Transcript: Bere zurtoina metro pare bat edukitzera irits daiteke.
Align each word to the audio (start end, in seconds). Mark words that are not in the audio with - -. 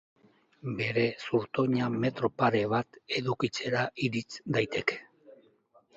Bere 0.79 1.03
zurtoina 1.25 1.91
metro 2.05 2.31
pare 2.43 2.63
bat 2.73 2.99
edukitzera 3.21 3.87
irits 4.09 4.43
daiteke. 4.57 4.99